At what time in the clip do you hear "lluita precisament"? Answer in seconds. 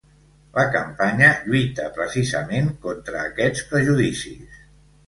1.49-2.73